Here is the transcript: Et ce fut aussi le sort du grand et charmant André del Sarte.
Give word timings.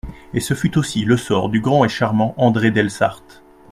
Et 0.33 0.39
ce 0.39 0.55
fut 0.55 0.79
aussi 0.79 1.05
le 1.05 1.15
sort 1.15 1.49
du 1.49 1.61
grand 1.61 1.85
et 1.85 1.87
charmant 1.87 2.33
André 2.37 2.71
del 2.71 2.89
Sarte. 2.89 3.43